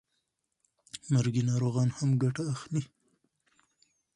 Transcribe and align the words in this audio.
مرګي 1.13 1.41
ناروغان 1.49 1.89
هم 1.97 2.09
ګټه 2.23 2.43
اخلي. 2.53 2.81